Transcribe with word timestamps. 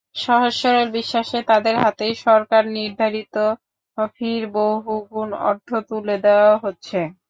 সহজ-সরল 0.17 0.87
বিশ্বাসে 0.91 1.39
তাদের 1.49 1.75
হাতেই 1.83 2.13
সরকার 2.25 2.63
নির্ধারিত 2.75 3.35
ফির 4.15 4.43
বহুগুণ 4.55 5.29
অর্থ 5.43 5.69
তুলে 5.89 6.15
দেওয়া 6.25 6.53
হচ্ছে। 6.57 6.99